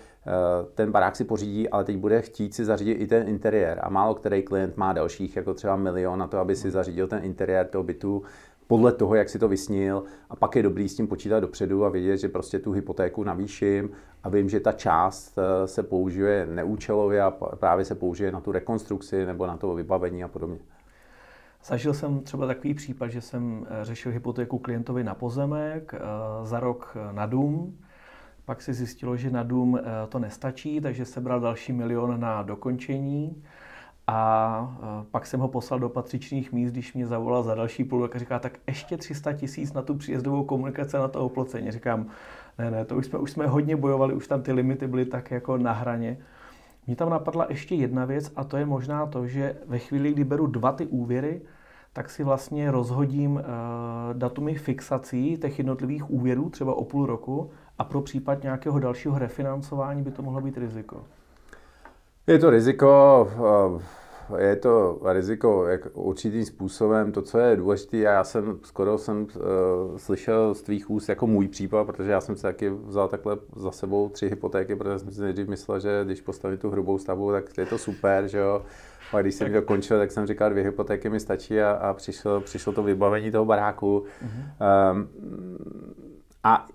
[0.75, 4.13] ten barák si pořídí, ale teď bude chtít si zařídit i ten interiér a málo
[4.15, 7.83] který klient má dalších, jako třeba milion na to, aby si zařídil ten interiér toho
[7.83, 8.23] bytu
[8.69, 11.89] podle toho, jak si to vysnil a pak je dobrý s tím počítat dopředu a
[11.89, 13.89] vědět, že prostě tu hypotéku navýším
[14.23, 18.51] a vím, že ta část eh, se použije neúčelově a právě se použije na tu
[18.51, 20.59] rekonstrukci nebo na to vybavení a podobně.
[21.65, 25.99] Zažil jsem třeba takový případ, že jsem eh, řešil hypotéku klientovi na pozemek, eh,
[26.43, 27.77] za rok na dům,
[28.45, 29.79] pak se zjistilo, že na dům
[30.09, 33.43] to nestačí, takže sebral další milion na dokončení.
[34.11, 38.19] A pak jsem ho poslal do patřičných míst, když mě zavolal za další půl a
[38.19, 41.71] říká, tak ještě 300 tisíc na tu příjezdovou komunikaci na to oplocení.
[41.71, 42.05] Říkám,
[42.57, 45.31] ne, ne, to už jsme, už jsme hodně bojovali, už tam ty limity byly tak
[45.31, 46.17] jako na hraně.
[46.87, 50.23] Mně tam napadla ještě jedna věc a to je možná to, že ve chvíli, kdy
[50.23, 51.41] beru dva ty úvěry,
[51.93, 53.41] tak si vlastně rozhodím uh,
[54.13, 60.01] datumy fixací těch jednotlivých úvěrů, třeba o půl roku, a pro případ nějakého dalšího refinancování
[60.01, 61.03] by to mohlo být riziko.
[62.29, 63.81] Je to riziko, uh
[64.37, 67.11] je to riziko jak určitým způsobem.
[67.11, 71.27] To, co je důležité, a já jsem skoro jsem uh, slyšel z tvých úst jako
[71.27, 75.11] můj případ, protože já jsem si taky vzal takhle za sebou tři hypotéky, protože jsem
[75.11, 78.61] si nejdřív myslel, že když postavím tu hrubou stavbu, tak je to super, že jo.
[79.13, 82.41] A když jsem to končil, tak jsem říkal, dvě hypotéky mi stačí a, a přišlo,
[82.41, 84.03] přišlo to vybavení toho baráku.
[84.23, 84.91] Mm-hmm.
[84.91, 85.07] Um,
[86.43, 86.67] a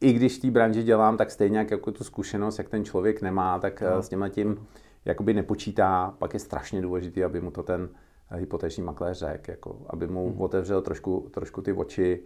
[0.00, 3.58] i když v té branži dělám, tak stejně jako tu zkušenost, jak ten člověk nemá,
[3.58, 4.02] tak no.
[4.02, 4.66] s tím tím
[5.04, 7.88] jakoby nepočítá, pak je strašně důležité, aby mu to ten
[8.30, 10.40] hypoteční makléř řekl, jako, aby mu hmm.
[10.40, 12.20] otevřel trošku, trošku ty oči,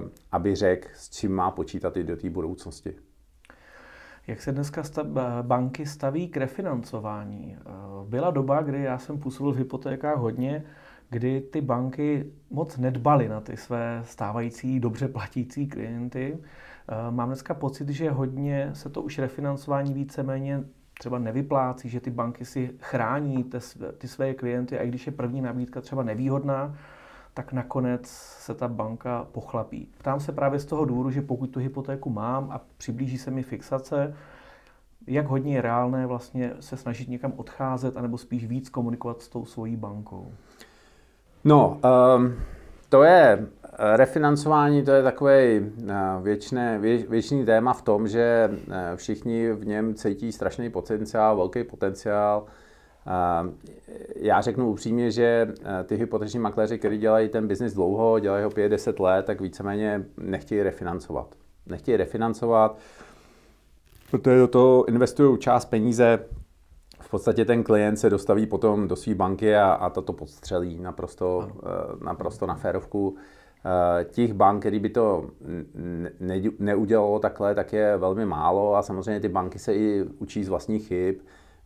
[0.00, 2.94] uh, aby řekl, s čím má počítat i do té budoucnosti.
[4.26, 5.06] Jak se dneska stav,
[5.42, 7.56] banky staví k refinancování?
[7.60, 7.70] Eh,
[8.08, 10.64] byla doba, kdy já jsem působil v hypotékách hodně,
[11.10, 16.38] kdy ty banky moc nedbaly na ty své stávající dobře platící klienty.
[16.88, 20.64] Eh, mám dneska pocit, že hodně se to už refinancování víceméně
[20.98, 23.58] třeba nevyplácí, že ty banky si chrání ty,
[23.98, 26.74] ty své klienty a i když je první nabídka třeba nevýhodná,
[27.34, 28.06] tak nakonec
[28.38, 29.88] se ta banka pochlapí.
[29.98, 33.42] Ptám se právě z toho důvodu, že pokud tu hypotéku mám a přiblíží se mi
[33.42, 34.14] fixace,
[35.06, 39.44] jak hodně je reálné vlastně se snažit někam odcházet, anebo spíš víc komunikovat s tou
[39.44, 40.32] svojí bankou?
[41.44, 41.80] No,
[42.16, 42.34] um,
[42.92, 43.46] to je
[43.78, 45.62] Refinancování to je takový eh,
[46.22, 51.64] věčné, vě, věčný téma v tom, že eh, všichni v něm cítí strašný potenciál, velký
[51.64, 52.44] potenciál.
[53.06, 53.50] Eh,
[54.16, 55.48] já řeknu upřímně, že
[55.84, 60.62] ty hypoteční makléři, kteří dělají ten biznis dlouho, dělají ho 5-10 let, tak víceméně nechtějí
[60.62, 61.34] refinancovat.
[61.66, 62.78] Nechtějí refinancovat,
[64.10, 66.18] protože do toho investují část peníze,
[67.12, 71.52] podstatě ten klient se dostaví potom do své banky a, a to podstřelí naprosto,
[72.04, 73.16] naprosto na férovku.
[73.64, 75.30] Eh, těch bank, který by to
[76.20, 80.48] ne, neudělalo takhle, tak je velmi málo a samozřejmě ty banky se i učí z
[80.48, 81.16] vlastních chyb.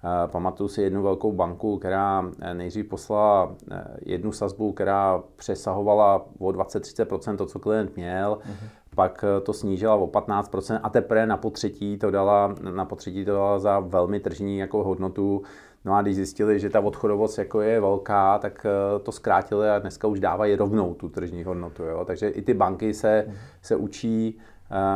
[0.04, 3.54] Eh, pamatuju si jednu velkou banku, která eh, nejdřív poslala
[4.02, 8.68] jednu sazbu, která přesahovala o 20-30% to, co klient měl, mm-hmm.
[8.94, 13.58] pak to snížila o 15% a teprve na potřetí to dala, na potřetí to dala
[13.58, 15.42] za velmi tržní jako hodnotu
[15.86, 19.78] No a když zjistili, že ta odchodovost jako je velká, tak eh, to zkrátili a
[19.78, 21.82] dneska už dávají rovnou tu tržní hodnotu.
[21.82, 22.04] Jo?
[22.04, 23.36] Takže i ty banky se, mhm.
[23.62, 24.38] se učí.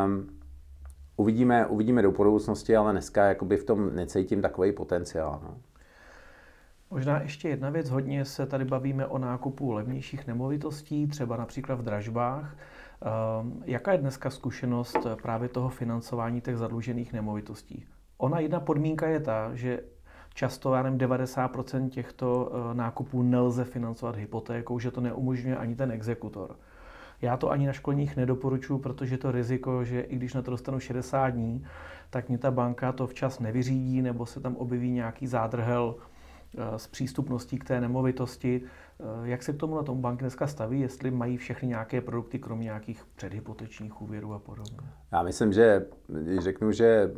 [0.05, 0.39] Um,
[1.20, 5.40] uvidíme, uvidíme do budoucnosti, ale dneska jakoby v tom necítím takový potenciál.
[5.42, 5.56] No.
[6.90, 11.83] Možná ještě jedna věc, hodně se tady bavíme o nákupu levnějších nemovitostí, třeba například v
[11.83, 12.56] dražbách.
[13.40, 17.85] Um, jaká je dneska zkušenost právě toho financování těch zadlužených nemovitostí?
[18.18, 19.80] Ona jedna podmínka je ta, že
[20.35, 25.90] Často, já nevím, 90% těchto eh, nákupů nelze financovat hypotékou, že to neumožňuje ani ten
[25.90, 26.56] exekutor.
[27.22, 30.80] Já to ani na školních nedoporučuji, protože to riziko, že i když na to dostanu
[30.80, 31.64] 60 dní,
[32.11, 35.94] tak mě ta banka to včas nevyřídí nebo se tam objeví nějaký zádrhel
[36.59, 38.62] eh, s přístupností k té nemovitosti.
[39.00, 42.38] Eh, jak se k tomu na tom banky dneska staví, jestli mají všechny nějaké produkty,
[42.38, 44.78] kromě nějakých předhypotečních úvěrů a podobně?
[45.12, 47.11] Já myslím, že když řeknu, že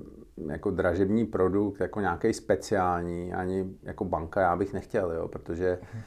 [0.48, 6.00] jako dražební produkt, jako nějaký speciální, ani jako banka já bych nechtěl, jo, protože um,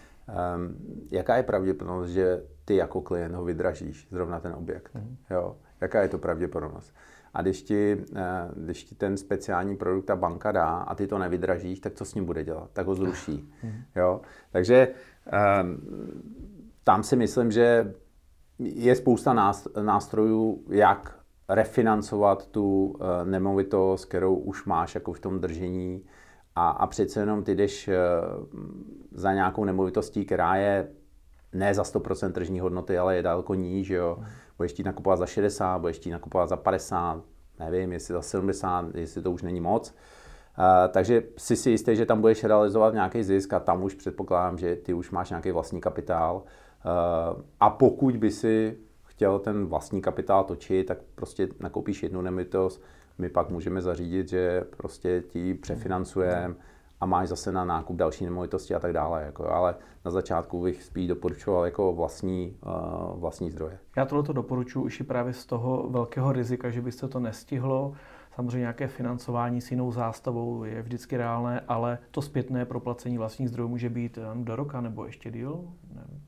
[1.12, 5.18] jaká je pravděpodobnost, že ty jako klient ho vydražíš, zrovna ten objekt, mm.
[5.30, 6.94] jo, jaká je to pravděpodobnost?
[7.34, 11.18] A když ti, eh, když ti ten speciální produkt ta banka dá a ty to
[11.18, 12.70] nevydražíš, tak co s ním bude dělat?
[12.74, 13.54] Tak ho zruší.
[13.64, 13.82] Mhm.
[13.96, 14.22] Jo?
[14.52, 14.88] Takže
[15.62, 15.82] um,
[16.84, 17.94] tam si myslím, že
[18.60, 26.06] je spousta nástrojů, jak refinancovat tu eh, nemovitost, kterou už máš jako v tom držení
[26.56, 27.98] a, a přece jenom ty jdeš eh,
[29.12, 30.88] za nějakou nemovitostí, která je
[31.54, 34.18] ne za 100% tržní hodnoty, ale je daleko níž, jo.
[34.58, 37.22] Budeš ti nakupovat za 60, budeš ti nakupovat za 50,
[37.60, 39.96] nevím, jestli za 70, jestli to už není moc.
[40.58, 44.58] Uh, takže si si jistý, že tam budeš realizovat nějaký zisk a tam už předpokládám,
[44.58, 46.36] že ty už máš nějaký vlastní kapitál.
[46.36, 52.82] Uh, a pokud by si chtěl ten vlastní kapitál točit, tak prostě nakoupíš jednu nemovitost,
[53.18, 56.56] my pak můžeme zařídit, že prostě ti přefinancujeme
[57.02, 59.24] a máš zase na nákup další nemovitosti a tak dále.
[59.24, 59.76] Jako, ale
[60.06, 63.80] na začátku bych spíš doporučoval jako vlastní, uh, vlastní zdroje.
[63.98, 67.94] Já tohle doporučuji už i právě z toho velkého rizika, že byste to nestihlo.
[68.36, 73.70] Samozřejmě nějaké financování s jinou zástavou je vždycky reálné, ale to zpětné proplacení vlastních zdrojů
[73.70, 75.64] může být do roka nebo ještě díl.
[75.94, 76.25] Nevím.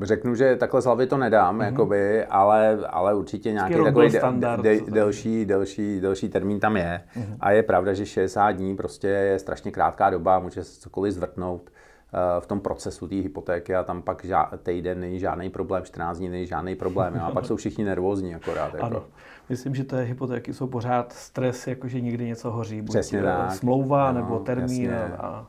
[0.00, 1.64] Řeknu, že takhle z hlavy to nedám, mm-hmm.
[1.64, 7.02] jakoby, ale, ale určitě nějaký takový standard, de, de, delší, delší, delší termín tam je.
[7.16, 7.36] Mm-hmm.
[7.40, 11.70] A je pravda, že 60 dní prostě je strašně krátká doba, může se cokoliv zvrtnout
[11.70, 16.18] uh, v tom procesu té hypotéky a tam pak ža- týden není žádný problém, 14
[16.18, 17.20] dní není žádný problém.
[17.22, 18.74] a pak jsou všichni nervózní akorát.
[18.74, 18.86] Jako.
[18.86, 19.02] Ano.
[19.48, 22.82] Myslím, že ty hypotéky jsou pořád stres, jakože někdy něco hoří.
[22.82, 23.52] Buď Přesně tak.
[23.52, 24.90] smlouva no, nebo termín.
[24.90, 25.16] Jasně.
[25.16, 25.46] A,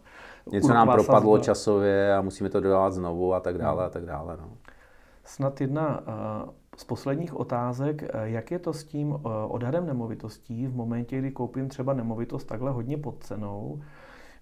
[0.51, 1.43] něco nám propadlo sazba.
[1.43, 4.37] časově a musíme to dodávat znovu a tak dále a tak dále.
[4.41, 4.49] No.
[5.23, 6.03] Snad jedna
[6.77, 11.93] z posledních otázek, jak je to s tím odhadem nemovitostí v momentě, kdy koupím třeba
[11.93, 13.81] nemovitost takhle hodně pod cenou,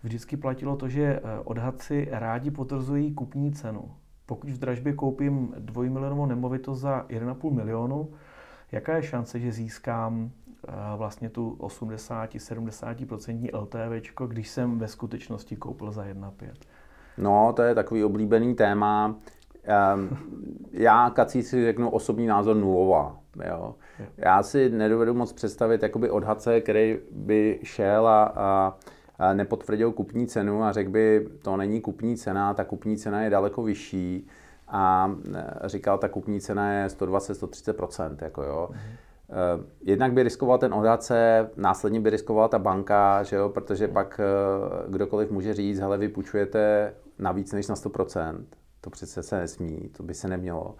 [0.04, 3.92] vždycky platilo to, že odhad si rádi potvrzují kupní cenu.
[4.26, 8.10] Pokud v dražbě koupím dvojmilionovou nemovitost za 1,5 milionu,
[8.72, 10.32] jaká je šance, že získám
[10.98, 16.52] vlastně tu 80-70% LTV, když jsem ve skutečnosti koupil za 1,5.
[17.18, 19.16] No, to je takový oblíbený téma.
[19.64, 20.10] Ehm,
[20.72, 23.20] já kací si řeknu osobní názor nulová.
[23.48, 23.76] Jo.
[24.18, 28.78] Já si nedovedu moc představit jakoby odhadce, který by šel a, a,
[29.20, 33.30] a nepotvrdil kupní cenu a řekl by, to není kupní cena, ta kupní cena je
[33.30, 34.28] daleko vyšší
[34.70, 38.18] a e, říkal, ta kupní cena je 120-130%.
[38.22, 38.68] Jako jo.
[38.72, 38.80] Mhm.
[39.32, 44.22] Eh, jednak by riskoval ten odhadce, následně by riskovala ta banka, že jo, protože pak
[44.24, 48.46] eh, kdokoliv může říct, hele, vy půjčujete na víc než na 100%.
[48.82, 50.76] To přece se nesmí, to by se nemělo.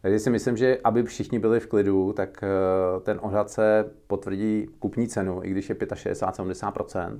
[0.00, 5.08] Takže si myslím, že aby všichni byli v klidu, tak eh, ten odhadce potvrdí kupní
[5.08, 7.18] cenu, i když je 65-70%.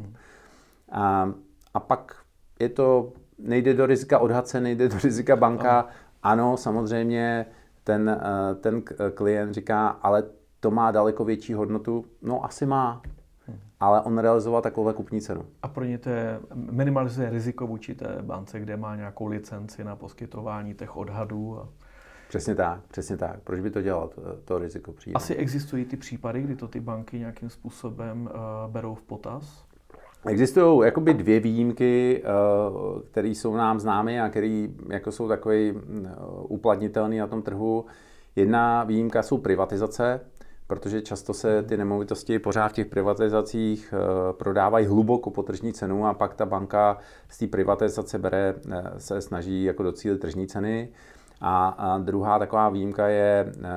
[0.92, 1.32] A,
[1.74, 2.16] a pak
[2.60, 5.88] je to, nejde do rizika odhadce, nejde do rizika banka.
[6.22, 7.46] Ano, samozřejmě
[7.84, 8.20] ten,
[8.60, 8.82] ten
[9.14, 10.22] klient říká, ale
[10.60, 12.04] to má daleko větší hodnotu?
[12.22, 13.02] No asi má,
[13.80, 15.46] ale on realizoval takovou kupní cenu.
[15.62, 19.96] A pro ně to je, minimalizuje riziko vůči té bance, kde má nějakou licenci na
[19.96, 21.58] poskytování těch odhadů.
[21.58, 21.68] A...
[22.28, 23.40] Přesně tak, přesně tak.
[23.40, 25.14] Proč by to dělal, to, to riziko přijde?
[25.14, 29.64] Asi existují ty případy, kdy to ty banky nějakým způsobem uh, berou v potaz?
[30.26, 35.80] Existují jakoby dvě výjimky, uh, které jsou nám známy a které jako jsou takové uh,
[36.48, 37.84] uplatnitelné na tom trhu.
[38.36, 40.20] Jedna výjimka jsou privatizace,
[40.66, 46.06] protože často se ty nemovitosti pořád v těch privatizacích eh, prodávají hluboko po tržní cenu
[46.06, 50.88] a pak ta banka z té privatizace bere, eh, se snaží jako docílit tržní ceny.
[51.40, 53.68] A, a druhá taková výjimka je eh,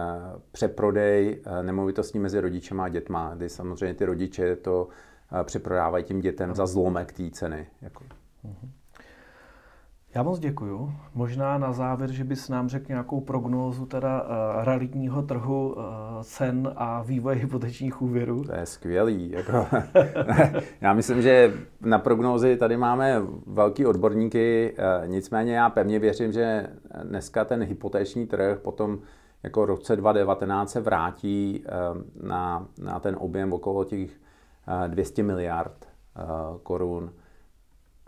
[0.51, 4.87] přeprodej nemovitostí mezi rodičema a dětma, kdy samozřejmě ty rodiče to
[5.43, 7.67] přeprodávají tím dětem za zlomek té ceny.
[7.81, 8.03] Jako.
[8.45, 8.69] Uh-huh.
[10.15, 10.93] Já moc děkuju.
[11.13, 14.27] Možná na závěr, že bys nám řekl nějakou prognózu teda uh,
[14.63, 15.83] realitního trhu uh,
[16.21, 18.43] cen a vývoje hypotečních úvěrů.
[18.43, 19.31] To je skvělý.
[19.31, 19.67] Jako.
[20.81, 26.67] já myslím, že na prognózy tady máme velký odborníky, uh, nicméně já pevně věřím, že
[27.03, 28.99] dneska ten hypoteční trh potom
[29.43, 34.09] jako roce 2019 se vrátí uh, na, na ten objem okolo těch
[34.87, 37.11] 200 miliard uh, korun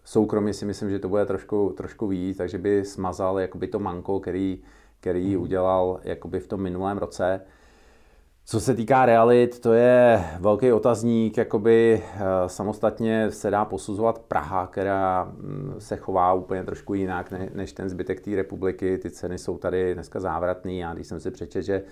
[0.07, 4.19] Soukromně si myslím, že to bude trošku, trošku víc, takže by smazal jakoby to manko,
[4.19, 4.63] který,
[4.99, 5.41] který mm.
[5.41, 7.41] udělal jakoby v tom minulém roce.
[8.45, 14.67] Co se týká realit, to je velký otazník, jakoby uh, samostatně se dá posuzovat Praha,
[14.67, 18.97] která mm, se chová úplně trošku jinak ne, než ten zbytek té republiky.
[18.97, 20.73] Ty ceny jsou tady dneska závratné.
[20.73, 21.83] Já když jsem si přečetl, že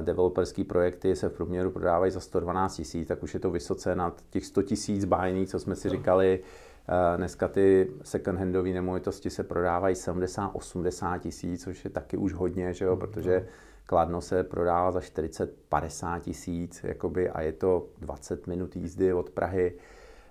[0.00, 4.22] developerský projekty se v průměru prodávají za 112 tisíc, tak už je to vysoce nad
[4.30, 6.40] těch 100 tisíc bájných, co jsme si říkali.
[6.88, 12.84] Eh, dneska ty second-handové nemovitosti se prodávají 70-80 tisíc, což je taky už hodně, že
[12.84, 12.92] jo?
[12.92, 13.46] Mm, protože
[13.86, 19.72] Kladno se prodává za 40-50 tisíc jakoby, a je to 20 minut jízdy od Prahy.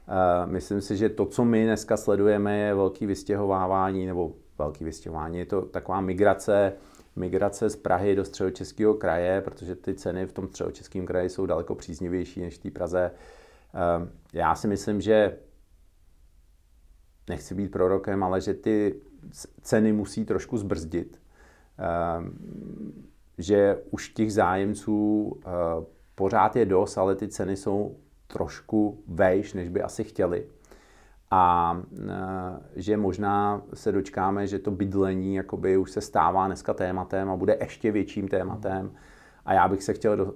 [0.08, 5.39] Eh, myslím si, že to, co my dneska sledujeme, je velký vystěhovávání, nebo velký vystěhování,
[5.39, 6.74] je to taková migrace,
[7.18, 11.76] migrace z Prahy do středočeského kraje, protože ty ceny v tom středočeském kraji jsou daleko
[11.76, 13.11] příznivější než v té Praze.
[13.76, 15.38] Eh, já si myslím, že
[17.30, 19.01] nechci být prorokem, ale že ty
[19.61, 21.22] ceny musí trošku zbrzdit.
[21.78, 22.34] Ehm,
[23.38, 25.49] že už těch zájemců eh,
[26.15, 27.97] pořád je dost, ale ty ceny jsou
[28.28, 30.47] trošku vejš, než by asi chtěli.
[31.32, 31.78] A
[32.76, 37.58] že možná se dočkáme, že to bydlení jakoby už se stává dneska tématem a bude
[37.60, 38.92] ještě větším tématem.
[39.46, 40.34] A já bych se chtěl do,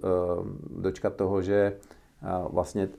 [0.70, 1.78] dočkat toho, že
[2.50, 2.90] vlastně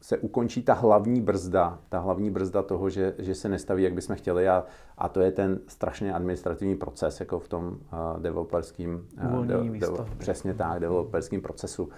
[0.00, 4.16] se ukončí ta hlavní brzda, ta hlavní brzda toho, že, že se nestaví, jak bychom
[4.16, 4.64] chtěli a,
[4.98, 9.86] a to je ten strašně administrativní proces, jako v tom uh, developerským, uh, de, de,
[10.18, 11.88] přesně tak, developerským procesu.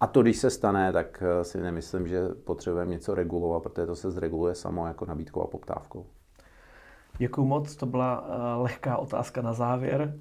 [0.00, 3.96] A to, když se stane, tak uh, si nemyslím, že potřebujeme něco regulovat, protože to
[3.96, 6.06] se zreguluje samo jako nabídkou a poptávkou.
[7.18, 10.14] Děkuji moc, to byla uh, lehká otázka na závěr.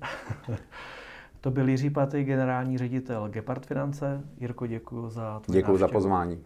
[1.41, 4.21] to byl Jiří Patej, generální ředitel Gepard Finance.
[4.37, 6.43] Jirko, děkuji za tvůj Děkuji za pozvání.